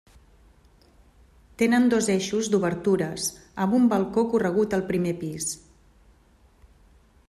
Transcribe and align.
Tenen 1.63 1.85
dos 1.91 2.09
eixos 2.15 2.49
d'obertures 2.55 3.29
amb 3.67 3.79
un 3.81 3.87
balcó 3.95 4.27
corregut 4.35 4.77
al 4.79 4.87
primer 4.93 5.17
pis. 5.25 5.57